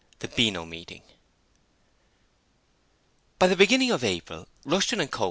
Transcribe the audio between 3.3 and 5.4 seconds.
By the beginning of April, Rushton & Co.